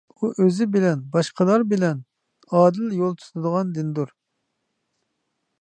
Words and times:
ئۇ 0.19 0.27
ئۆزى 0.43 0.65
بىلەن، 0.75 1.03
باشقىلار 1.15 1.65
بىلەن 1.75 2.01
ئادىل 2.61 2.97
يول 3.03 3.15
تۇتىدىغان 3.21 3.77
دىندۇر. 3.79 4.19